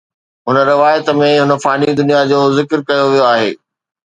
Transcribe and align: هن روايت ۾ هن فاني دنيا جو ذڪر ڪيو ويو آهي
هن 0.47 0.57
روايت 0.71 1.05
۾ 1.19 1.29
هن 1.43 1.51
فاني 1.63 1.89
دنيا 1.99 2.21
جو 2.33 2.39
ذڪر 2.57 2.79
ڪيو 2.87 3.05
ويو 3.11 3.25
آهي 3.33 3.49